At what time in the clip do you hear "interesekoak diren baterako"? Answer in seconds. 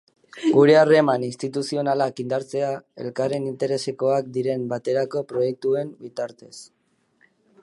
3.51-5.27